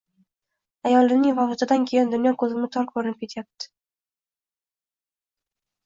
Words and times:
Ayolimning 0.91 1.35
vafotidan 1.41 1.85
keyin 1.93 2.09
dunyo 2.15 2.33
ko`zimga 2.45 2.71
tor 2.77 2.89
ko`rinib 2.95 3.21
ketyapti 3.23 3.71